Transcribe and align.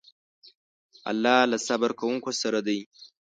الله 1.11 1.39
له 1.51 1.57
صبر 1.67 1.89
کوونکو 1.99 2.31
سره 2.41 2.59
دی. 2.67 2.79